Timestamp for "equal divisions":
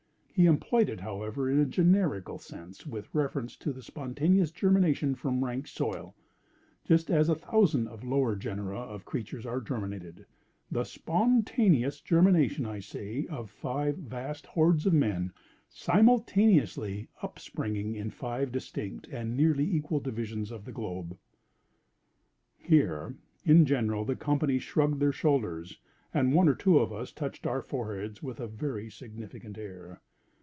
19.71-20.49